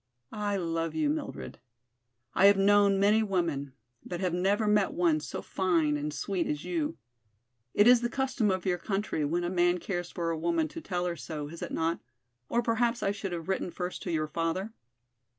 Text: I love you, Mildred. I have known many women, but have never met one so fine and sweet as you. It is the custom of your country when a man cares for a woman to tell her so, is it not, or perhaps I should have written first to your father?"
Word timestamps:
I 0.33 0.57
love 0.57 0.95
you, 0.95 1.11
Mildred. 1.11 1.59
I 2.33 2.47
have 2.47 2.57
known 2.57 2.99
many 2.99 3.21
women, 3.21 3.73
but 4.03 4.19
have 4.19 4.33
never 4.33 4.67
met 4.67 4.93
one 4.95 5.19
so 5.19 5.43
fine 5.43 5.95
and 5.95 6.11
sweet 6.11 6.47
as 6.47 6.63
you. 6.65 6.97
It 7.75 7.85
is 7.85 8.01
the 8.01 8.09
custom 8.09 8.49
of 8.49 8.65
your 8.65 8.79
country 8.79 9.23
when 9.23 9.43
a 9.43 9.49
man 9.51 9.77
cares 9.77 10.09
for 10.09 10.31
a 10.31 10.39
woman 10.39 10.67
to 10.69 10.81
tell 10.81 11.05
her 11.05 11.15
so, 11.15 11.49
is 11.49 11.61
it 11.61 11.71
not, 11.71 11.99
or 12.49 12.63
perhaps 12.63 13.03
I 13.03 13.11
should 13.11 13.31
have 13.31 13.47
written 13.47 13.69
first 13.69 14.01
to 14.01 14.11
your 14.11 14.25
father?" 14.25 14.73